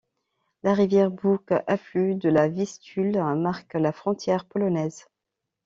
La 0.63 0.73
rivière 0.73 1.11
Boug, 1.11 1.45
affluent 1.67 2.17
de 2.17 2.27
la 2.29 2.47
Vistule, 2.47 3.21
marque 3.35 3.75
la 3.75 3.91
frontière 3.91 4.45
polonaise. 4.45 5.05